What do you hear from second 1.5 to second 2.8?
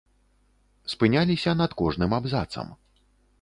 над кожным абзацам.